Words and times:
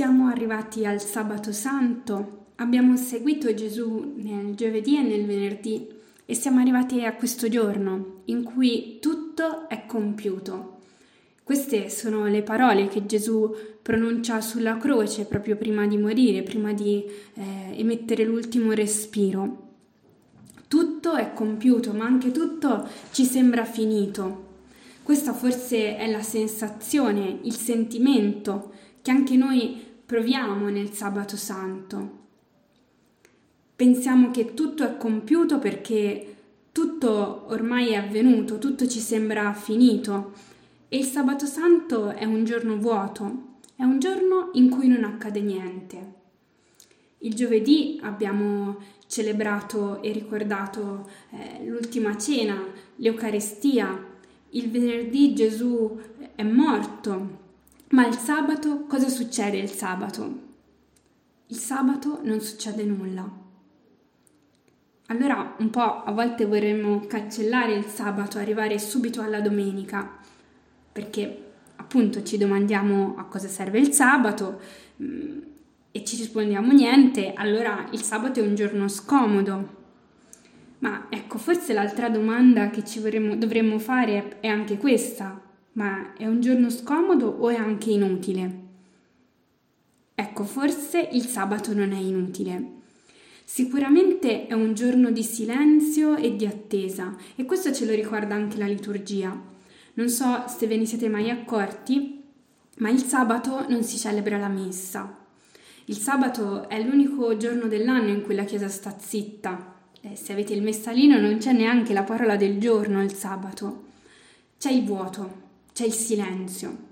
Siamo 0.00 0.28
arrivati 0.28 0.86
al 0.86 0.98
sabato 0.98 1.52
santo, 1.52 2.46
abbiamo 2.54 2.96
seguito 2.96 3.52
Gesù 3.52 4.14
nel 4.16 4.54
giovedì 4.54 4.96
e 4.96 5.02
nel 5.02 5.26
venerdì 5.26 5.88
e 6.24 6.34
siamo 6.34 6.58
arrivati 6.58 7.04
a 7.04 7.12
questo 7.12 7.50
giorno 7.50 8.22
in 8.24 8.42
cui 8.42 8.96
tutto 8.98 9.68
è 9.68 9.84
compiuto. 9.84 10.78
Queste 11.44 11.90
sono 11.90 12.24
le 12.28 12.40
parole 12.40 12.88
che 12.88 13.04
Gesù 13.04 13.54
pronuncia 13.82 14.40
sulla 14.40 14.78
croce 14.78 15.26
proprio 15.26 15.56
prima 15.56 15.86
di 15.86 15.98
morire, 15.98 16.42
prima 16.44 16.72
di 16.72 17.04
eh, 17.34 17.42
emettere 17.74 18.24
l'ultimo 18.24 18.72
respiro. 18.72 19.68
Tutto 20.66 21.12
è 21.12 21.34
compiuto, 21.34 21.92
ma 21.92 22.06
anche 22.06 22.30
tutto 22.30 22.88
ci 23.10 23.26
sembra 23.26 23.66
finito. 23.66 24.46
Questa 25.02 25.34
forse 25.34 25.98
è 25.98 26.10
la 26.10 26.22
sensazione, 26.22 27.40
il 27.42 27.54
sentimento 27.54 28.72
che 29.02 29.10
anche 29.10 29.36
noi 29.36 29.88
proviamo 30.10 30.70
nel 30.70 30.90
sabato 30.90 31.36
santo. 31.36 32.18
Pensiamo 33.76 34.32
che 34.32 34.54
tutto 34.54 34.82
è 34.82 34.96
compiuto 34.96 35.60
perché 35.60 36.34
tutto 36.72 37.44
ormai 37.46 37.90
è 37.90 37.94
avvenuto, 37.94 38.58
tutto 38.58 38.88
ci 38.88 38.98
sembra 38.98 39.52
finito 39.52 40.32
e 40.88 40.98
il 40.98 41.04
sabato 41.04 41.46
santo 41.46 42.10
è 42.10 42.24
un 42.24 42.44
giorno 42.44 42.76
vuoto, 42.78 43.58
è 43.76 43.84
un 43.84 44.00
giorno 44.00 44.50
in 44.54 44.68
cui 44.68 44.88
non 44.88 45.04
accade 45.04 45.42
niente. 45.42 46.12
Il 47.18 47.34
giovedì 47.34 48.00
abbiamo 48.02 48.78
celebrato 49.06 50.02
e 50.02 50.10
ricordato 50.10 51.08
eh, 51.30 51.64
l'ultima 51.66 52.18
cena, 52.18 52.60
l'Eucarestia. 52.96 54.08
Il 54.50 54.70
venerdì 54.72 55.34
Gesù 55.34 55.96
è 56.34 56.42
morto, 56.42 57.49
ma 57.90 58.06
il 58.06 58.14
sabato 58.14 58.84
cosa 58.86 59.08
succede 59.08 59.56
il 59.56 59.70
sabato? 59.70 60.48
Il 61.46 61.56
sabato 61.56 62.20
non 62.22 62.40
succede 62.40 62.84
nulla. 62.84 63.28
Allora 65.06 65.56
un 65.58 65.70
po' 65.70 66.04
a 66.04 66.12
volte 66.12 66.44
vorremmo 66.44 67.00
cancellare 67.08 67.74
il 67.74 67.86
sabato, 67.86 68.38
arrivare 68.38 68.78
subito 68.78 69.20
alla 69.22 69.40
domenica, 69.40 70.18
perché 70.92 71.46
appunto 71.76 72.22
ci 72.22 72.38
domandiamo 72.38 73.16
a 73.18 73.24
cosa 73.24 73.48
serve 73.48 73.80
il 73.80 73.90
sabato 73.90 74.60
mm, 75.02 75.38
e 75.90 76.04
ci 76.04 76.16
rispondiamo 76.16 76.70
niente, 76.70 77.32
allora 77.32 77.88
il 77.90 78.02
sabato 78.02 78.38
è 78.38 78.46
un 78.46 78.54
giorno 78.54 78.86
scomodo. 78.86 79.78
Ma 80.78 81.06
ecco, 81.08 81.38
forse 81.38 81.72
l'altra 81.72 82.08
domanda 82.08 82.70
che 82.70 82.84
vorremmo, 83.00 83.34
dovremmo 83.34 83.80
fare 83.80 84.38
è 84.38 84.46
anche 84.46 84.76
questa 84.76 85.48
ma 85.72 86.14
è 86.14 86.26
un 86.26 86.40
giorno 86.40 86.70
scomodo 86.70 87.26
o 87.28 87.48
è 87.48 87.56
anche 87.56 87.90
inutile? 87.90 88.68
Ecco, 90.14 90.44
forse 90.44 91.08
il 91.12 91.24
sabato 91.24 91.72
non 91.72 91.92
è 91.92 91.98
inutile. 91.98 92.78
Sicuramente 93.44 94.46
è 94.46 94.52
un 94.52 94.74
giorno 94.74 95.10
di 95.10 95.22
silenzio 95.22 96.16
e 96.16 96.36
di 96.36 96.46
attesa 96.46 97.16
e 97.34 97.44
questo 97.44 97.72
ce 97.72 97.84
lo 97.84 97.92
ricorda 97.92 98.34
anche 98.34 98.58
la 98.58 98.66
liturgia. 98.66 99.36
Non 99.94 100.08
so 100.08 100.44
se 100.46 100.66
ve 100.66 100.76
ne 100.76 100.86
siete 100.86 101.08
mai 101.08 101.30
accorti, 101.30 102.22
ma 102.76 102.90
il 102.90 103.02
sabato 103.02 103.66
non 103.68 103.82
si 103.82 103.96
celebra 103.98 104.38
la 104.38 104.48
messa. 104.48 105.16
Il 105.86 105.96
sabato 105.96 106.68
è 106.68 106.80
l'unico 106.80 107.36
giorno 107.36 107.66
dell'anno 107.66 108.10
in 108.10 108.22
cui 108.22 108.34
la 108.34 108.44
Chiesa 108.44 108.68
sta 108.68 108.96
zitta. 108.98 109.74
Eh, 110.00 110.14
se 110.14 110.32
avete 110.32 110.52
il 110.52 110.62
messalino 110.62 111.18
non 111.18 111.38
c'è 111.38 111.52
neanche 111.52 111.92
la 111.92 112.04
parola 112.04 112.36
del 112.36 112.58
giorno 112.58 113.02
il 113.02 113.12
sabato. 113.12 113.84
C'è 114.58 114.70
il 114.70 114.84
vuoto, 114.84 115.49
c'è 115.80 115.86
il 115.86 115.92
silenzio. 115.94 116.88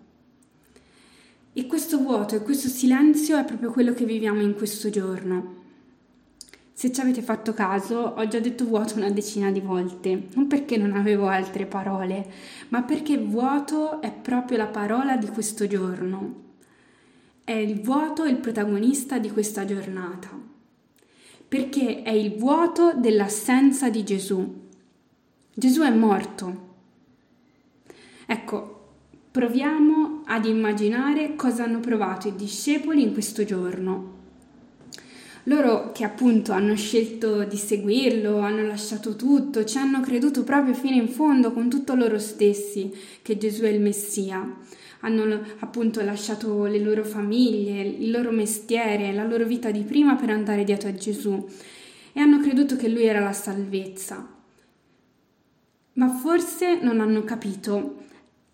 E 1.53 1.67
questo 1.67 1.99
vuoto 1.99 2.37
e 2.37 2.43
questo 2.43 2.69
silenzio 2.69 3.37
è 3.37 3.45
proprio 3.45 3.71
quello 3.71 3.93
che 3.93 4.07
viviamo 4.07 4.41
in 4.41 4.55
questo 4.55 4.89
giorno. 4.89 5.57
Se 6.73 6.91
ci 6.91 6.99
avete 7.03 7.21
fatto 7.21 7.53
caso, 7.53 7.99
ho 7.99 8.27
già 8.29 8.41
detto 8.41 8.65
vuoto 8.65 8.97
una 8.97 9.11
decina 9.11 9.51
di 9.51 9.61
volte, 9.61 10.29
non 10.33 10.47
perché 10.47 10.79
non 10.79 10.93
avevo 10.93 11.27
altre 11.27 11.67
parole, 11.67 12.27
ma 12.69 12.83
perché 12.83 13.19
vuoto 13.19 14.01
è 14.01 14.11
proprio 14.11 14.57
la 14.57 14.69
parola 14.69 15.19
di 15.19 15.27
questo 15.27 15.67
giorno. 15.67 16.45
È 17.45 17.53
il 17.53 17.83
vuoto 17.83 18.25
il 18.25 18.37
protagonista 18.39 19.19
di 19.19 19.31
questa 19.31 19.67
giornata, 19.67 20.31
perché 21.47 22.01
è 22.01 22.11
il 22.11 22.37
vuoto 22.37 22.95
dell'assenza 22.95 23.91
di 23.91 24.03
Gesù. 24.03 24.67
Gesù 25.53 25.83
è 25.83 25.91
morto, 25.91 26.69
Ecco, 28.31 28.78
proviamo 29.39 30.23
ad 30.25 30.47
immaginare 30.47 31.37
cosa 31.37 31.63
hanno 31.63 31.79
provato 31.79 32.27
i 32.27 32.35
discepoli 32.35 33.03
in 33.03 33.13
questo 33.13 33.45
giorno. 33.45 34.17
Loro 35.45 35.93
che 35.93 36.03
appunto 36.03 36.51
hanno 36.51 36.75
scelto 36.75 37.45
di 37.45 37.57
seguirlo, 37.57 38.39
hanno 38.41 38.67
lasciato 38.67 39.15
tutto, 39.15 39.65
ci 39.65 39.79
hanno 39.79 40.01
creduto 40.01 40.43
proprio 40.43 40.75
fino 40.75 40.97
in 40.97 41.07
fondo 41.07 41.53
con 41.53 41.69
tutto 41.69 41.95
loro 41.95 42.19
stessi 42.19 42.93
che 43.23 43.39
Gesù 43.39 43.63
è 43.63 43.69
il 43.69 43.81
Messia. 43.81 44.57
Hanno 45.03 45.41
appunto 45.61 46.03
lasciato 46.03 46.65
le 46.65 46.81
loro 46.81 47.05
famiglie, 47.05 47.83
il 47.83 48.11
loro 48.11 48.33
mestiere, 48.33 49.13
la 49.13 49.23
loro 49.23 49.45
vita 49.45 49.71
di 49.71 49.83
prima 49.85 50.17
per 50.17 50.31
andare 50.31 50.65
dietro 50.65 50.89
a 50.89 50.95
Gesù 50.95 51.47
e 52.13 52.19
hanno 52.19 52.41
creduto 52.41 52.75
che 52.75 52.89
lui 52.89 53.05
era 53.05 53.21
la 53.21 53.33
salvezza. 53.33 54.35
Ma 55.93 56.09
forse 56.09 56.81
non 56.83 56.99
hanno 56.99 57.23
capito 57.23 58.07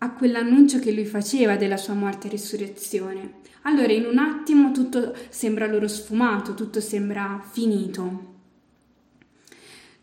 a 0.05 0.11
quell'annuncio 0.11 0.79
che 0.79 0.91
lui 0.91 1.05
faceva 1.05 1.55
della 1.55 1.77
sua 1.77 1.95
morte 1.95 2.27
e 2.27 2.29
risurrezione. 2.29 3.43
Allora 3.63 3.91
in 3.91 4.05
un 4.05 4.19
attimo 4.19 4.71
tutto 4.71 5.15
sembra 5.29 5.65
loro 5.65 5.87
sfumato, 5.87 6.53
tutto 6.53 6.79
sembra 6.79 7.43
finito. 7.51 8.33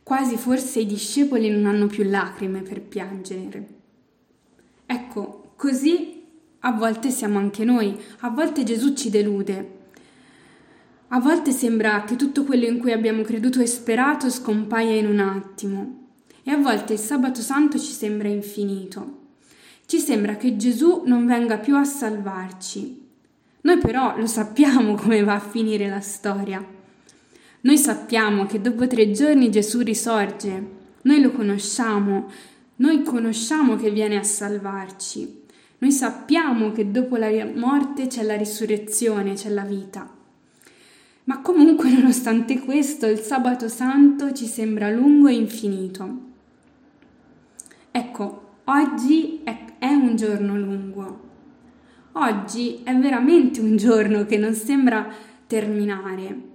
Quasi 0.02 0.36
forse 0.36 0.80
i 0.80 0.86
discepoli 0.86 1.48
non 1.48 1.66
hanno 1.66 1.86
più 1.86 2.02
lacrime 2.02 2.62
per 2.62 2.82
piangere. 2.82 3.66
Ecco, 4.84 5.52
così 5.56 6.20
a 6.60 6.72
volte 6.72 7.10
siamo 7.10 7.38
anche 7.38 7.64
noi, 7.64 7.96
a 8.20 8.30
volte 8.30 8.64
Gesù 8.64 8.94
ci 8.94 9.08
delude. 9.08 9.80
A 11.08 11.20
volte 11.20 11.52
sembra 11.52 12.02
che 12.02 12.16
tutto 12.16 12.42
quello 12.42 12.66
in 12.66 12.78
cui 12.78 12.90
abbiamo 12.90 13.22
creduto 13.22 13.60
e 13.60 13.66
sperato 13.66 14.28
scompaia 14.30 14.96
in 14.96 15.06
un 15.06 15.20
attimo. 15.20 16.08
E 16.42 16.50
a 16.50 16.56
volte 16.56 16.94
il 16.94 16.98
sabato 16.98 17.40
santo 17.40 17.78
ci 17.78 17.92
sembra 17.92 18.26
infinito 18.28 19.20
ci 19.86 19.98
sembra 19.98 20.36
che 20.36 20.56
Gesù 20.56 21.02
non 21.06 21.26
venga 21.26 21.58
più 21.58 21.76
a 21.76 21.84
salvarci. 21.84 23.00
Noi 23.62 23.78
però 23.78 24.16
lo 24.16 24.26
sappiamo 24.26 24.94
come 24.94 25.22
va 25.22 25.34
a 25.34 25.40
finire 25.40 25.88
la 25.88 26.00
storia. 26.00 26.64
Noi 27.60 27.78
sappiamo 27.78 28.46
che 28.46 28.60
dopo 28.60 28.86
tre 28.86 29.12
giorni 29.12 29.50
Gesù 29.50 29.80
risorge, 29.80 30.66
noi 31.02 31.20
lo 31.20 31.30
conosciamo, 31.30 32.28
noi 32.76 33.02
conosciamo 33.02 33.76
che 33.76 33.90
viene 33.90 34.16
a 34.16 34.24
salvarci, 34.24 35.42
noi 35.78 35.92
sappiamo 35.92 36.72
che 36.72 36.90
dopo 36.90 37.16
la 37.16 37.28
morte 37.54 38.08
c'è 38.08 38.22
la 38.22 38.36
risurrezione, 38.36 39.34
c'è 39.34 39.48
la 39.48 39.62
vita. 39.62 40.08
Ma 41.24 41.40
comunque, 41.40 41.90
nonostante 41.90 42.58
questo, 42.58 43.06
il 43.06 43.18
sabato 43.18 43.68
santo 43.68 44.32
ci 44.32 44.46
sembra 44.46 44.90
lungo 44.90 45.28
e 45.28 45.34
infinito. 45.34 46.18
Ecco, 47.92 48.54
oggi 48.64 49.40
è 49.44 49.71
è 49.82 49.92
un 49.92 50.14
giorno 50.14 50.56
lungo. 50.56 51.20
Oggi 52.12 52.82
è 52.84 52.94
veramente 52.94 53.58
un 53.58 53.76
giorno 53.76 54.24
che 54.26 54.36
non 54.36 54.54
sembra 54.54 55.12
terminare. 55.48 56.50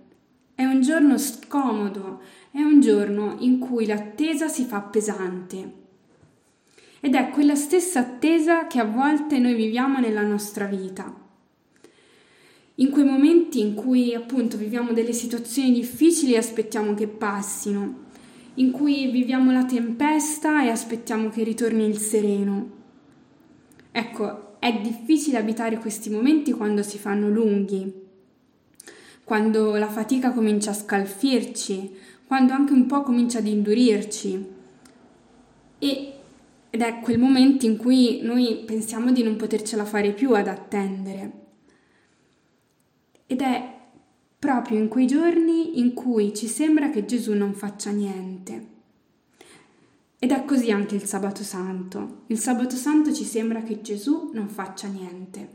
È 0.56 0.64
un 0.64 0.80
giorno 0.80 1.18
scomodo, 1.18 2.22
è 2.52 2.62
un 2.62 2.80
giorno 2.80 3.36
in 3.40 3.60
cui 3.60 3.86
l'attesa 3.86 4.48
si 4.48 4.64
fa 4.64 4.80
pesante. 4.80 5.74
Ed 7.02 7.16
è 7.16 7.30
quella 7.32 7.56
stessa 7.56 8.00
attesa 8.00 8.66
che 8.66 8.80
a 8.80 8.86
volte 8.86 9.40
noi 9.40 9.56
viviamo 9.56 10.00
nella 10.00 10.24
nostra 10.24 10.64
vita. 10.64 11.14
In 12.76 12.90
quei 12.92 13.04
momenti 13.04 13.60
in 13.60 13.74
cui 13.74 14.14
appunto 14.14 14.56
viviamo 14.56 14.94
delle 14.94 15.12
situazioni 15.12 15.74
difficili 15.74 16.32
e 16.32 16.38
aspettiamo 16.38 16.94
che 16.94 17.10
passino, 17.10 18.06
in 18.54 18.72
cui 18.72 19.12
viviamo 19.12 19.52
la 19.52 19.66
tempesta 19.66 20.64
e 20.64 20.70
aspettiamo 20.70 21.28
che 21.28 21.44
ritorni 21.44 21.86
il 21.86 21.98
sereno. 21.98 22.76
Ecco, 23.98 24.60
è 24.60 24.80
difficile 24.80 25.40
abitare 25.40 25.80
questi 25.80 26.12
momenti 26.12 26.52
quando 26.52 26.84
si 26.84 27.00
fanno 27.00 27.30
lunghi, 27.30 27.92
quando 29.24 29.76
la 29.76 29.90
fatica 29.90 30.34
comincia 30.34 30.70
a 30.70 30.76
scalfirci, 30.76 31.96
quando 32.28 32.54
anche 32.54 32.74
un 32.74 32.86
po' 32.86 33.02
comincia 33.02 33.40
ad 33.40 33.48
indurirci. 33.48 34.46
E, 35.80 36.14
ed 36.70 36.80
è 36.80 37.00
quel 37.00 37.18
momento 37.18 37.66
in 37.66 37.78
cui 37.78 38.20
noi 38.22 38.62
pensiamo 38.68 39.12
di 39.12 39.24
non 39.24 39.36
potercela 39.36 39.84
fare 39.84 40.12
più 40.12 40.34
ad 40.34 40.48
attendere. 40.48 41.32
Ed 43.26 43.42
è 43.42 43.80
proprio 44.38 44.78
in 44.78 44.90
quei 44.90 45.08
giorni 45.08 45.80
in 45.80 45.96
cui 45.96 46.36
ci 46.36 46.46
sembra 46.46 46.92
che 46.92 47.04
Gesù 47.04 47.34
non 47.34 47.56
faccia 47.56 47.90
niente 47.90 48.76
ed 50.20 50.32
è 50.32 50.46
così 50.46 50.72
anche 50.72 50.96
il 50.96 51.04
sabato 51.04 51.44
santo. 51.44 52.24
Il 52.28 52.40
sabato 52.40 52.76
santo 52.76 53.14
ci 53.14 53.24
sembra 53.24 53.62
che 53.62 53.82
Gesù 53.82 54.32
non 54.34 54.50
faccia 54.50 54.88
niente. 54.88 55.50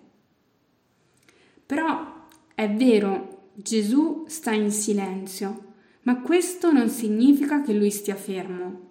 Però 1.67 2.21
È 2.55 2.71
vero, 2.71 3.49
Gesù 3.55 4.25
sta 4.29 4.53
in 4.53 4.71
silenzio, 4.71 5.73
ma 6.03 6.21
questo 6.21 6.71
non 6.71 6.89
significa 6.89 7.63
che 7.63 7.73
lui 7.73 7.91
stia 7.91 8.15
fermo, 8.15 8.91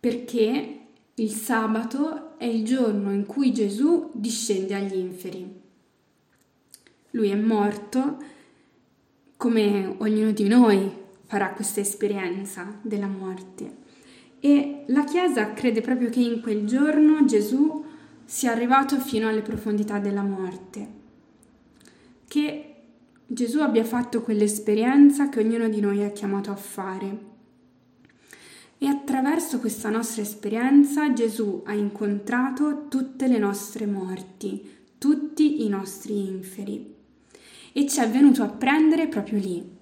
perché 0.00 0.86
il 1.14 1.30
sabato 1.30 2.38
è 2.38 2.46
il 2.46 2.64
giorno 2.64 3.12
in 3.12 3.26
cui 3.26 3.52
Gesù 3.52 4.10
discende 4.14 4.74
agli 4.74 4.96
inferi. 4.96 5.60
Lui 7.10 7.28
è 7.28 7.36
morto 7.36 8.16
come 9.36 9.94
ognuno 9.98 10.32
di 10.32 10.48
noi 10.48 10.90
farà 11.26 11.50
questa 11.52 11.80
esperienza 11.80 12.78
della 12.82 13.08
morte. 13.08 13.79
E 14.40 14.84
la 14.86 15.04
Chiesa 15.04 15.52
crede 15.52 15.80
proprio 15.80 16.08
che 16.08 16.20
in 16.20 16.40
quel 16.40 16.66
giorno 16.66 17.24
Gesù 17.24 17.84
sia 18.24 18.52
arrivato 18.52 18.98
fino 18.98 19.28
alle 19.28 19.42
profondità 19.42 19.98
della 19.98 20.22
morte, 20.22 20.88
che 22.26 22.74
Gesù 23.26 23.60
abbia 23.60 23.84
fatto 23.84 24.22
quell'esperienza 24.22 25.28
che 25.28 25.40
ognuno 25.40 25.68
di 25.68 25.80
noi 25.80 26.00
è 26.00 26.12
chiamato 26.12 26.50
a 26.50 26.56
fare. 26.56 27.28
E 28.78 28.86
attraverso 28.86 29.60
questa 29.60 29.90
nostra 29.90 30.22
esperienza 30.22 31.12
Gesù 31.12 31.62
ha 31.66 31.74
incontrato 31.74 32.86
tutte 32.88 33.26
le 33.28 33.38
nostre 33.38 33.84
morti, 33.86 34.68
tutti 34.96 35.64
i 35.64 35.68
nostri 35.68 36.26
inferi 36.26 36.98
e 37.72 37.86
ci 37.86 38.00
è 38.00 38.08
venuto 38.08 38.42
a 38.42 38.48
prendere 38.48 39.06
proprio 39.06 39.38
lì. 39.38 39.78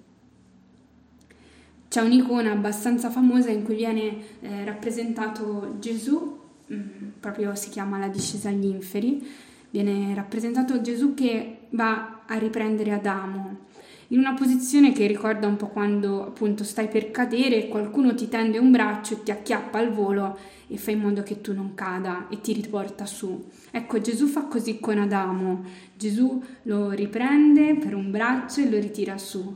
C'è 1.89 2.01
un'icona 2.01 2.51
abbastanza 2.51 3.09
famosa 3.09 3.49
in 3.49 3.63
cui 3.63 3.75
viene 3.75 4.17
eh, 4.41 4.63
rappresentato 4.63 5.75
Gesù, 5.79 6.39
mm, 6.71 7.07
proprio 7.19 7.55
si 7.55 7.69
chiama 7.69 7.97
la 7.97 8.07
discesa 8.07 8.49
agli 8.49 8.65
inferi, 8.65 9.27
viene 9.71 10.13
rappresentato 10.15 10.81
Gesù 10.81 11.13
che 11.13 11.67
va 11.71 12.21
a 12.25 12.37
riprendere 12.37 12.93
Adamo 12.93 13.67
in 14.11 14.19
una 14.19 14.33
posizione 14.33 14.91
che 14.91 15.05
ricorda 15.05 15.45
un 15.45 15.55
po' 15.55 15.67
quando 15.67 16.25
appunto 16.25 16.63
stai 16.63 16.87
per 16.87 17.11
cadere 17.11 17.57
e 17.57 17.67
qualcuno 17.67 18.15
ti 18.15 18.27
tende 18.27 18.57
un 18.57 18.71
braccio 18.71 19.13
e 19.13 19.23
ti 19.23 19.29
acchiappa 19.29 19.77
al 19.77 19.91
volo 19.91 20.37
e 20.67 20.77
fa 20.77 20.89
in 20.89 20.99
modo 20.99 21.21
che 21.21 21.41
tu 21.41 21.53
non 21.53 21.75
cada 21.75 22.27
e 22.29 22.41
ti 22.41 22.53
riporta 22.53 23.05
su. 23.05 23.49
Ecco, 23.69 24.01
Gesù 24.01 24.25
fa 24.25 24.45
così 24.45 24.79
con 24.79 24.97
Adamo. 24.97 25.63
Gesù 25.95 26.41
lo 26.63 26.89
riprende 26.89 27.75
per 27.75 27.93
un 27.93 28.09
braccio 28.09 28.61
e 28.61 28.69
lo 28.69 28.79
ritira 28.79 29.17
su. 29.19 29.55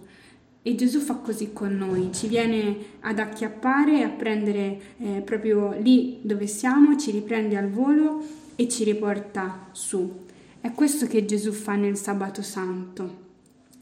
E 0.66 0.76
Gesù 0.76 1.00
fa 1.00 1.16
così 1.16 1.52
con 1.52 1.76
noi, 1.76 2.10
ci 2.14 2.28
viene 2.28 2.78
ad 3.02 3.20
acchiappare 3.20 4.02
a 4.04 4.10
prendere 4.10 4.80
eh, 4.98 5.22
proprio 5.22 5.76
lì 5.78 6.20
dove 6.22 6.48
siamo, 6.48 6.98
ci 6.98 7.12
riprende 7.12 7.58
al 7.58 7.70
volo 7.70 8.24
e 8.56 8.70
ci 8.70 8.86
riporta 8.86 9.68
su. 9.74 10.22
È 10.62 10.72
questo 10.72 11.06
che 11.06 11.26
Gesù 11.26 11.52
fa 11.52 11.76
nel 11.76 11.98
sabato 11.98 12.42
santo 12.42 13.22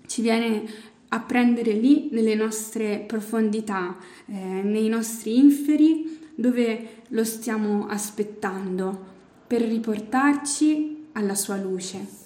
ci 0.07 0.21
viene 0.23 0.63
a 1.09 1.19
prendere 1.19 1.73
lì 1.73 2.09
nelle 2.11 2.35
nostre 2.35 3.03
profondità, 3.05 3.97
eh, 4.25 4.33
nei 4.33 4.87
nostri 4.87 5.37
inferi, 5.37 6.19
dove 6.33 7.03
lo 7.09 7.23
stiamo 7.23 7.85
aspettando 7.87 9.09
per 9.45 9.61
riportarci 9.61 11.09
alla 11.11 11.35
sua 11.35 11.57
luce. 11.57 12.20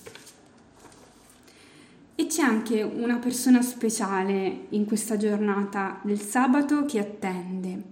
C'è 2.36 2.42
anche 2.42 2.82
una 2.82 3.16
persona 3.16 3.62
speciale 3.62 4.66
in 4.72 4.84
questa 4.84 5.16
giornata 5.16 6.02
del 6.04 6.20
sabato 6.20 6.84
che 6.84 7.00
attende. 7.00 7.84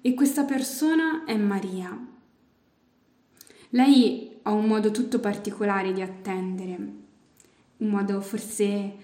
E 0.00 0.14
questa 0.14 0.44
persona 0.44 1.24
è 1.26 1.36
Maria. 1.36 1.94
Lei 3.68 4.38
ha 4.40 4.52
un 4.52 4.64
modo 4.64 4.90
tutto 4.90 5.20
particolare 5.20 5.92
di 5.92 6.00
attendere 6.00 6.76
un 7.76 7.88
modo 7.88 8.22
forse 8.22 8.94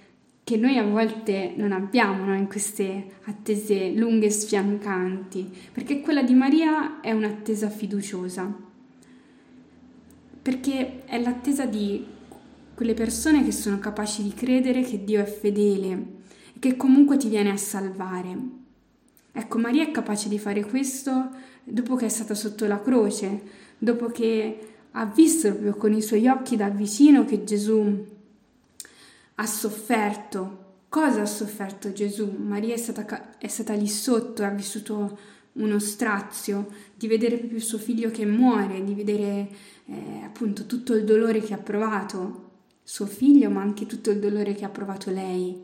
che 0.43 0.57
noi 0.57 0.79
a 0.79 0.83
volte 0.83 1.53
non 1.55 1.73
abbiamo 1.73 2.25
no? 2.25 2.35
in 2.35 2.47
queste 2.47 3.17
attese 3.25 3.91
lunghe 3.91 4.29
e 4.29 4.31
sfiancanti, 4.31 5.47
perché 5.73 6.01
quella 6.01 6.23
di 6.23 6.33
Maria 6.33 7.03
è 7.03 7.13
un'attesa 7.13 7.69
fiduciosa, 7.69 8.51
perché 10.41 11.05
è 11.05 11.21
l'attesa 11.21 11.67
di 11.67 12.17
quelle 12.79 12.95
persone 12.95 13.45
che 13.45 13.51
sono 13.51 13.81
capaci 13.81 14.23
di 14.23 14.33
credere 14.33 14.83
che 14.83 15.03
Dio 15.03 15.21
è 15.21 15.25
fedele 15.25 15.91
e 16.55 16.61
che 16.61 16.77
comunque 16.77 17.17
ti 17.17 17.29
viene 17.29 17.51
a 17.51 17.57
salvare. 17.57 18.39
Ecco, 19.33 19.59
Maria 19.59 19.83
è 19.83 19.91
capace 19.91 20.29
di 20.29 20.39
fare 20.39 20.65
questo 20.65 21.29
dopo 21.65 21.97
che 21.97 22.07
è 22.07 22.09
stata 22.09 22.35
sotto 22.35 22.69
la 22.69 22.81
croce, 22.81 23.43
dopo 23.79 24.07
che 24.07 24.69
ha 24.93 25.05
visto 25.07 25.49
proprio 25.49 25.75
con 25.75 25.93
i 25.93 26.01
suoi 26.01 26.29
occhi 26.29 26.55
da 26.55 26.69
vicino 26.69 27.25
che 27.25 27.43
Gesù 27.43 28.07
ha 29.35 29.47
sofferto. 29.47 30.67
Cosa 30.89 31.23
ha 31.23 31.27
sofferto 31.27 31.93
Gesù? 31.93 32.31
Maria 32.31 32.75
è 32.75 32.79
stata, 32.79 33.39
è 33.39 33.49
stata 33.49 33.75
lì 33.75 33.89
sotto, 33.89 34.45
ha 34.45 34.51
vissuto 34.51 35.19
uno 35.55 35.81
strazio, 35.81 36.69
di 36.95 37.09
vedere 37.09 37.39
proprio 37.39 37.59
suo 37.59 37.79
figlio 37.79 38.13
che 38.13 38.25
muore, 38.25 38.85
di 38.85 38.95
vedere 38.95 39.49
eh, 39.87 40.21
appunto 40.23 40.65
tutto 40.67 40.95
il 40.95 41.03
dolore 41.03 41.41
che 41.41 41.55
ha 41.55 41.59
provato 41.59 42.47
suo 42.89 43.05
figlio, 43.05 43.51
ma 43.51 43.61
anche 43.61 43.85
tutto 43.85 44.11
il 44.11 44.19
dolore 44.19 44.55
che 44.55 44.65
ha 44.65 44.71
provato 44.71 45.11
lei. 45.11 45.55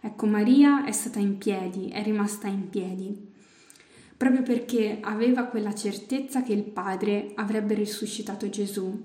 Ecco, 0.00 0.26
Maria 0.26 0.84
è 0.84 0.90
stata 0.90 1.20
in 1.20 1.38
piedi, 1.38 1.90
è 1.90 2.02
rimasta 2.02 2.48
in 2.48 2.68
piedi, 2.68 3.16
proprio 4.16 4.42
perché 4.42 4.98
aveva 5.00 5.44
quella 5.44 5.72
certezza 5.72 6.42
che 6.42 6.52
il 6.52 6.64
Padre 6.64 7.30
avrebbe 7.36 7.74
risuscitato 7.74 8.48
Gesù. 8.48 9.00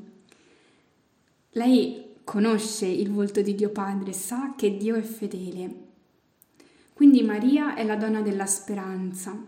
Lei 1.52 2.14
conosce 2.24 2.88
il 2.88 3.12
volto 3.12 3.44
di 3.44 3.54
Dio 3.54 3.70
Padre, 3.70 4.12
sa 4.14 4.56
che 4.58 4.76
Dio 4.76 4.96
è 4.96 5.04
fedele. 5.04 5.84
Quindi 6.94 7.22
Maria 7.22 7.76
è 7.76 7.84
la 7.84 7.96
donna 7.96 8.22
della 8.22 8.48
speranza, 8.48 9.40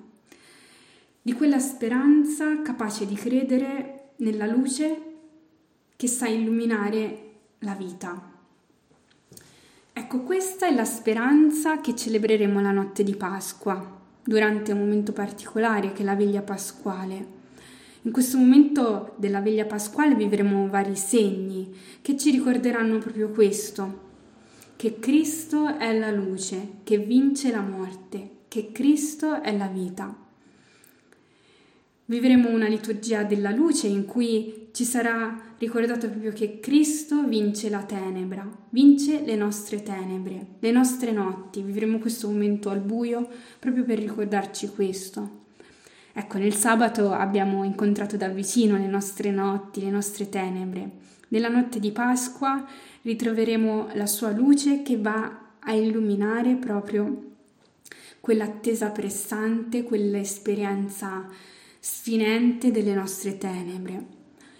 di 1.19 1.33
quella 1.33 1.57
speranza 1.57 2.61
capace 2.61 3.07
di 3.07 3.15
credere 3.15 4.11
nella 4.17 4.45
luce 4.45 5.01
che 5.95 6.07
sa 6.07 6.27
illuminare 6.27 7.26
la 7.68 7.74
vita. 7.74 8.31
Ecco, 9.92 10.22
questa 10.22 10.68
è 10.68 10.74
la 10.74 10.86
speranza 10.86 11.81
che 11.81 11.98
celebreremo 11.98 12.62
la 12.62 12.72
notte 12.72 13.04
di 13.04 13.14
Pasqua, 13.14 14.00
durante 14.24 14.72
un 14.72 14.80
momento 14.80 15.12
particolare 15.12 15.92
che 15.92 16.04
è 16.04 16.06
la 16.06 16.16
veglia 16.16 16.42
pasquale. 16.42 17.36
In 18.04 18.12
questo 18.14 18.38
momento 18.38 19.16
della 19.18 19.42
veglia 19.42 19.66
pasquale 19.66 20.16
vivremo 20.16 20.69
vari 20.69 20.96
segni 20.96 21.75
che 22.02 22.16
ci 22.16 22.31
ricorderanno 22.31 23.00
proprio 23.00 23.31
questo, 23.31 24.06
che 24.78 25.00
Cristo 25.00 25.78
è 25.78 25.97
la 25.97 26.12
luce 26.12 26.76
che 26.83 27.00
vince 27.00 27.52
la 27.52 27.62
morte, 27.62 28.30
che 28.47 28.71
Cristo 28.71 29.42
è 29.42 29.57
la 29.57 29.68
vita. 29.68 30.27
Vivremo 32.09 32.49
una 32.49 32.69
liturgia 32.69 33.23
della 33.23 33.52
luce 33.52 33.87
in 33.87 34.06
cui 34.06 34.69
ci 34.71 34.85
sarà 34.85 35.56
ricordato 35.57 36.07
proprio 36.07 36.31
che 36.31 36.61
Cristo 36.61 37.28
vince 37.28 37.69
la 37.69 37.83
tenebra, 37.83 38.49
vince 38.69 39.26
le 39.26 39.35
nostre 39.35 39.83
tenebre, 39.83 40.56
le 40.59 40.71
nostre 40.71 41.11
notti. 41.11 41.61
Vivremo 41.61 41.99
questo 41.99 42.30
momento 42.30 42.69
al 42.69 42.80
buio 42.80 43.28
proprio 43.59 43.83
per 43.83 43.99
ricordarci 43.99 44.69
questo. 44.69 45.45
Ecco, 46.14 46.37
nel 46.37 46.54
sabato 46.54 47.11
abbiamo 47.11 47.66
incontrato 47.66 48.16
da 48.16 48.30
vicino 48.30 48.78
le 48.78 48.87
nostre 48.87 49.30
notti, 49.30 49.81
le 49.81 49.90
nostre 49.90 50.30
tenebre. 50.30 50.90
Nella 51.28 51.49
notte 51.49 51.81
di 51.81 51.92
Pasqua 51.92 52.66
ritroveremo 53.02 53.90
la 53.95 54.06
sua 54.06 54.31
luce 54.31 54.81
che 54.81 54.95
va 54.95 55.56
a 55.59 55.73
illuminare 55.73 56.56
proprio 56.56 57.31
quell'attesa 58.21 58.92
pressante, 58.92 59.83
quell'esperienza 59.83 61.28
sfinente 61.87 62.69
delle 62.69 62.94
nostre 62.94 63.37
tenebre. 63.37 64.15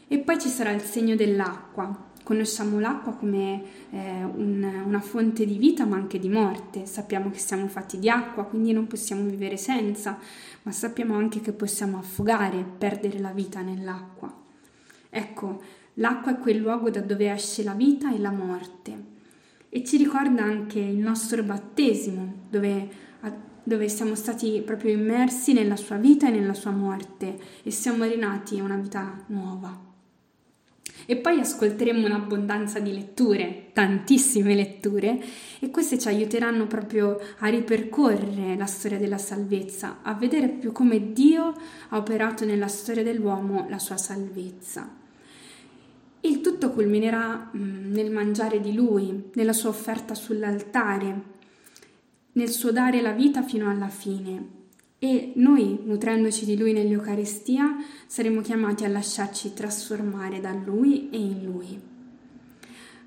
E 0.08 0.20
poi 0.20 0.40
ci 0.40 0.48
sarà 0.48 0.72
il 0.72 0.82
segno 0.82 1.16
dell'acqua, 1.16 2.06
Conosciamo 2.28 2.78
l'acqua 2.82 3.14
come 3.14 3.64
eh, 3.90 4.22
un, 4.26 4.62
una 4.86 5.00
fonte 5.00 5.46
di 5.46 5.58
vita 5.58 5.86
ma 5.86 5.96
anche 5.96 6.20
di 6.20 6.28
morte, 6.28 6.86
sappiamo 6.86 7.30
che 7.30 7.40
siamo 7.40 7.70
fatti 7.70 8.00
di 8.00 8.10
acqua, 8.10 8.44
quindi 8.44 8.74
non 8.74 8.86
possiamo 8.86 9.24
vivere 9.30 9.56
senza, 9.56 10.20
ma 10.64 10.72
sappiamo 10.74 11.16
anche 11.16 11.40
che 11.40 11.54
possiamo 11.54 11.98
affogare, 11.98 12.66
perdere 12.78 13.20
la 13.20 13.32
vita 13.32 13.62
nell'acqua. 13.62 14.30
Ecco, 15.10 15.62
l'acqua 15.94 16.34
è 16.34 16.38
quel 16.38 16.58
luogo 16.58 16.90
da 16.90 17.00
dove 17.00 17.32
esce 17.32 17.64
la 17.64 17.72
vita 17.72 18.14
e 18.14 18.20
la 18.20 18.32
morte 18.32 19.04
e 19.70 19.86
ci 19.86 19.96
ricorda 19.96 20.44
anche 20.44 20.80
il 20.80 20.98
nostro 20.98 21.44
battesimo, 21.44 22.42
dove, 22.50 22.90
dove 23.68 23.90
siamo 23.90 24.16
stati 24.16 24.62
proprio 24.66 24.94
immersi 24.94 25.52
nella 25.52 25.76
sua 25.76 25.98
vita 25.98 26.30
e 26.30 26.32
nella 26.32 26.54
sua 26.54 26.72
morte 26.72 27.38
e 27.64 27.70
siamo 27.70 28.06
rinati 28.06 28.58
a 28.60 28.64
una 28.64 28.78
vita 28.78 29.26
nuova. 29.28 29.78
E 31.06 31.18
poi 31.18 31.42
ascolteremo 31.42 32.06
un'abbondanza 32.06 32.80
di 32.80 32.94
letture, 32.94 33.72
tantissime 33.74 34.56
letture, 34.56 35.22
e 35.60 35.70
queste 35.70 36.00
ci 36.00 36.08
aiuteranno 36.08 36.66
proprio 36.66 37.20
a 37.40 37.48
ripercorrere 37.48 38.56
la 38.56 38.66
storia 38.68 38.98
della 38.98 39.18
salvezza, 39.18 39.98
a 40.02 40.14
vedere 40.14 40.48
più 40.48 40.72
come 40.72 41.12
Dio 41.12 41.54
ha 41.90 41.98
operato 41.98 42.46
nella 42.46 42.70
storia 42.70 43.04
dell'uomo 43.04 43.68
la 43.68 43.80
sua 43.80 43.98
salvezza. 43.98 44.90
Il 46.22 46.40
tutto 46.40 46.72
culminerà 46.72 47.52
mm, 47.54 47.92
nel 47.92 48.12
mangiare 48.12 48.62
di 48.62 48.74
Lui, 48.74 49.30
nella 49.34 49.54
sua 49.54 49.70
offerta 49.70 50.14
sull'altare, 50.16 51.36
nel 52.38 52.50
suo 52.50 52.72
dare 52.72 53.02
la 53.02 53.14
vita 53.14 53.42
fino 53.42 53.70
alla 53.70 53.90
fine. 53.90 54.56
E 55.00 55.34
noi, 55.36 55.80
nutrendoci 55.84 56.46
di 56.46 56.56
Lui 56.56 56.72
nell'Eucaristia, 56.72 57.76
saremo 58.06 58.42
chiamati 58.42 58.86
a 58.86 58.90
lasciarci 58.90 59.54
trasformare 59.54 60.40
da 60.40 60.54
Lui 60.54 61.10
e 61.10 61.18
in 61.18 61.44
Lui. 61.44 61.80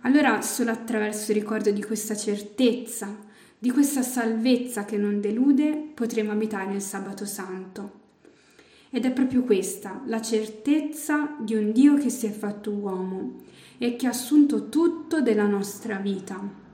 Allora, 0.01 0.43
solo 0.43 0.73
attraverso 0.73 1.31
il 1.31 1.39
ricordo 1.39 1.71
di 1.71 1.83
questa 1.83 2.17
certezza, 2.17 3.17
di 3.57 3.71
questa 3.71 4.03
salvezza 4.03 4.85
che 4.85 4.97
non 4.97 5.21
delude, 5.21 5.91
potremo 5.95 6.33
abitare 6.33 6.75
il 6.75 6.83
sabato 6.83 7.25
santo. 7.25 7.99
Ed 8.91 9.05
è 9.05 9.13
proprio 9.13 9.45
questa, 9.45 10.03
la 10.07 10.21
certezza 10.21 11.37
di 11.39 11.55
un 11.55 11.71
Dio 11.71 11.95
che 11.95 12.11
si 12.11 12.27
è 12.27 12.31
fatto 12.31 12.73
uomo 12.73 13.43
e 13.79 13.95
che 13.95 14.09
ha 14.09 14.11
assunto 14.11 14.69
tutto 14.69 15.21
della 15.21 15.47
nostra 15.47 15.97
vita, 15.97 16.69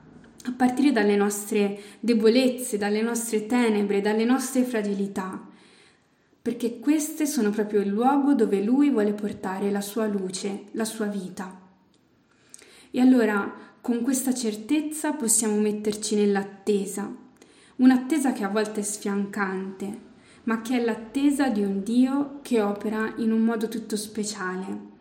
a 0.46 0.52
partire 0.52 0.92
dalle 0.92 1.16
nostre 1.16 1.78
debolezze, 1.98 2.78
dalle 2.78 3.02
nostre 3.02 3.46
tenebre, 3.46 4.00
dalle 4.00 4.24
nostre 4.24 4.62
fragilità, 4.62 5.44
perché 6.40 6.78
queste 6.78 7.26
sono 7.26 7.50
proprio 7.50 7.80
il 7.80 7.88
luogo 7.88 8.34
dove 8.34 8.62
Lui 8.62 8.90
vuole 8.90 9.12
portare 9.12 9.70
la 9.70 9.80
sua 9.80 10.06
luce, 10.06 10.66
la 10.72 10.84
sua 10.84 11.06
vita. 11.06 11.60
E 12.92 13.00
allora, 13.00 13.52
con 13.80 14.02
questa 14.02 14.32
certezza 14.32 15.12
possiamo 15.12 15.56
metterci 15.56 16.14
nell'attesa, 16.14 17.12
un'attesa 17.76 18.32
che 18.32 18.44
a 18.44 18.48
volte 18.48 18.80
è 18.80 18.84
sfiancante, 18.84 20.04
ma 20.44 20.62
che 20.62 20.78
è 20.78 20.84
l'attesa 20.84 21.48
di 21.48 21.62
un 21.62 21.82
Dio 21.82 22.38
che 22.42 22.60
opera 22.60 23.14
in 23.16 23.32
un 23.32 23.40
modo 23.40 23.66
tutto 23.66 23.96
speciale, 23.96 24.94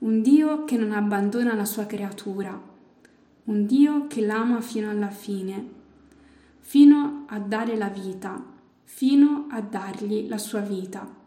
un 0.00 0.20
Dio 0.20 0.64
che 0.64 0.76
non 0.76 0.92
abbandona 0.92 1.54
la 1.54 1.64
sua 1.64 1.86
creatura, 1.86 2.71
un 3.44 3.66
Dio 3.66 4.06
che 4.06 4.20
l'ama 4.20 4.60
fino 4.60 4.90
alla 4.90 5.10
fine, 5.10 5.68
fino 6.60 7.24
a 7.28 7.38
dare 7.38 7.76
la 7.76 7.88
vita, 7.88 8.42
fino 8.84 9.46
a 9.50 9.60
dargli 9.60 10.28
la 10.28 10.38
sua 10.38 10.60
vita. 10.60 11.20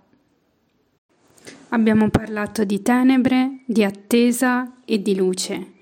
Abbiamo 1.70 2.10
parlato 2.10 2.64
di 2.64 2.82
tenebre, 2.82 3.64
di 3.66 3.84
attesa 3.84 4.76
e 4.86 5.02
di 5.02 5.16
luce. 5.16 5.74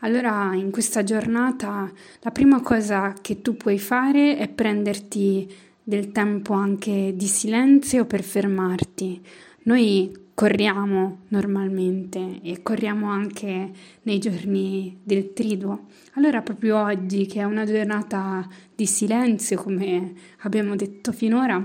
Allora, 0.00 0.52
in 0.54 0.70
questa 0.70 1.02
giornata, 1.02 1.90
la 2.20 2.30
prima 2.30 2.60
cosa 2.60 3.14
che 3.20 3.40
tu 3.40 3.56
puoi 3.56 3.78
fare 3.78 4.36
è 4.36 4.48
prenderti 4.48 5.50
del 5.82 6.12
tempo 6.12 6.52
anche 6.52 7.14
di 7.16 7.26
silenzio 7.26 8.04
per 8.04 8.22
fermarti. 8.22 9.20
Noi 9.62 10.12
corriamo 10.38 11.22
normalmente 11.30 12.38
e 12.44 12.62
corriamo 12.62 13.10
anche 13.10 13.72
nei 14.02 14.20
giorni 14.20 15.00
del 15.02 15.32
triduo. 15.32 15.86
Allora 16.12 16.42
proprio 16.42 16.80
oggi 16.80 17.26
che 17.26 17.40
è 17.40 17.42
una 17.42 17.64
giornata 17.64 18.48
di 18.72 18.86
silenzio, 18.86 19.60
come 19.60 20.12
abbiamo 20.42 20.76
detto 20.76 21.10
finora, 21.10 21.60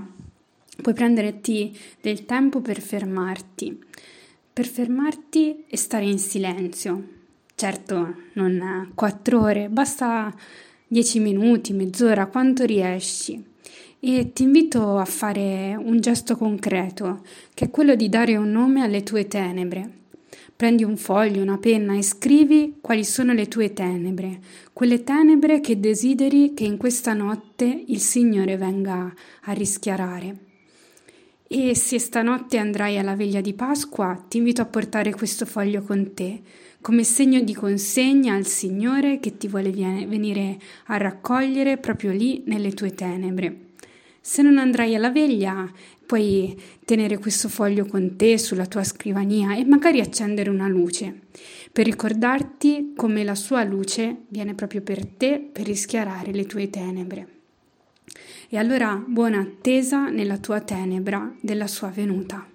puoi 0.82 0.92
prenderti 0.92 1.78
del 2.00 2.24
tempo 2.24 2.62
per 2.62 2.80
fermarti, 2.80 3.78
per 4.52 4.66
fermarti 4.66 5.66
e 5.68 5.76
stare 5.76 6.06
in 6.06 6.18
silenzio. 6.18 7.08
Certo, 7.54 8.16
non 8.32 8.90
quattro 8.96 9.40
ore, 9.40 9.68
basta 9.68 10.34
dieci 10.88 11.20
minuti, 11.20 11.72
mezz'ora, 11.72 12.26
quanto 12.26 12.64
riesci 12.64 13.52
e 14.06 14.34
ti 14.34 14.42
invito 14.42 14.98
a 14.98 15.06
fare 15.06 15.74
un 15.82 15.98
gesto 15.98 16.36
concreto, 16.36 17.22
che 17.54 17.64
è 17.64 17.70
quello 17.70 17.94
di 17.94 18.10
dare 18.10 18.36
un 18.36 18.50
nome 18.50 18.82
alle 18.82 19.02
tue 19.02 19.26
tenebre. 19.28 19.88
Prendi 20.54 20.84
un 20.84 20.98
foglio, 20.98 21.40
una 21.40 21.56
penna 21.56 21.96
e 21.96 22.02
scrivi 22.02 22.76
quali 22.82 23.02
sono 23.02 23.32
le 23.32 23.48
tue 23.48 23.72
tenebre, 23.72 24.40
quelle 24.74 25.04
tenebre 25.04 25.60
che 25.60 25.80
desideri 25.80 26.52
che 26.52 26.64
in 26.64 26.76
questa 26.76 27.14
notte 27.14 27.84
il 27.86 27.98
Signore 27.98 28.58
venga 28.58 29.10
a 29.44 29.52
rischiarare. 29.52 30.36
E 31.48 31.74
se 31.74 31.98
stanotte 31.98 32.58
andrai 32.58 32.98
alla 32.98 33.16
veglia 33.16 33.40
di 33.40 33.54
Pasqua, 33.54 34.22
ti 34.28 34.36
invito 34.36 34.60
a 34.60 34.66
portare 34.66 35.14
questo 35.14 35.46
foglio 35.46 35.80
con 35.80 36.12
te, 36.12 36.42
come 36.82 37.04
segno 37.04 37.40
di 37.40 37.54
consegna 37.54 38.34
al 38.34 38.44
Signore 38.44 39.18
che 39.18 39.38
ti 39.38 39.48
vuole 39.48 39.70
venire 39.70 40.58
a 40.88 40.98
raccogliere 40.98 41.78
proprio 41.78 42.12
lì 42.12 42.42
nelle 42.44 42.74
tue 42.74 42.92
tenebre. 42.92 43.72
Se 44.26 44.40
non 44.40 44.56
andrai 44.56 44.94
alla 44.94 45.10
veglia, 45.10 45.70
puoi 46.06 46.58
tenere 46.86 47.18
questo 47.18 47.50
foglio 47.50 47.84
con 47.84 48.16
te 48.16 48.38
sulla 48.38 48.64
tua 48.64 48.82
scrivania 48.82 49.54
e 49.54 49.66
magari 49.66 50.00
accendere 50.00 50.48
una 50.48 50.66
luce 50.66 51.20
per 51.70 51.84
ricordarti 51.84 52.94
come 52.96 53.22
la 53.22 53.34
sua 53.34 53.64
luce 53.64 54.22
viene 54.28 54.54
proprio 54.54 54.80
per 54.80 55.04
te 55.04 55.40
per 55.40 55.66
rischiarare 55.66 56.32
le 56.32 56.46
tue 56.46 56.70
tenebre. 56.70 57.28
E 58.48 58.56
allora 58.56 58.94
buona 59.06 59.40
attesa 59.40 60.08
nella 60.08 60.38
tua 60.38 60.60
tenebra 60.60 61.34
della 61.42 61.66
sua 61.66 61.88
venuta. 61.88 62.48